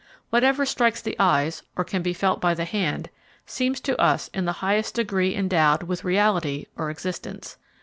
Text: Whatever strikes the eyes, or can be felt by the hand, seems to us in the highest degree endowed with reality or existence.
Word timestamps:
Whatever 0.31 0.65
strikes 0.65 0.99
the 0.99 1.15
eyes, 1.19 1.61
or 1.75 1.83
can 1.83 2.01
be 2.01 2.11
felt 2.11 2.41
by 2.41 2.55
the 2.55 2.65
hand, 2.65 3.11
seems 3.45 3.79
to 3.81 3.95
us 4.01 4.29
in 4.33 4.45
the 4.45 4.53
highest 4.65 4.95
degree 4.95 5.35
endowed 5.35 5.83
with 5.83 6.03
reality 6.03 6.65
or 6.75 6.89
existence. 6.89 7.57